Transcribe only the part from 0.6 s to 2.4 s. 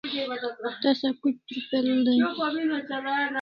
tasa kuch trupel day